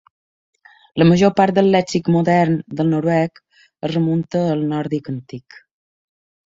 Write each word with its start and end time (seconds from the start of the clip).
La 1.01 1.05
major 1.09 1.31
part 1.39 1.57
del 1.59 1.69
lèxic 1.75 2.09
modern 2.17 2.57
del 2.81 2.91
noruec 2.95 3.41
es 3.89 3.95
remunta 4.01 4.45
al 4.57 4.69
nòrdic 4.75 5.17
antic. 5.19 5.65